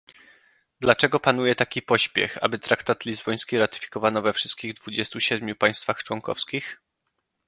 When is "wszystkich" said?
4.33-4.73